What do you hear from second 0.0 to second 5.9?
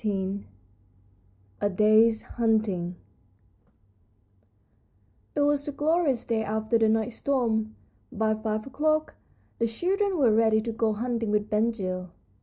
XIV A DAY'S HUNTING It was a